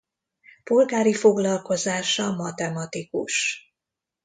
[0.63, 3.59] Polgári foglalkozása matematikus.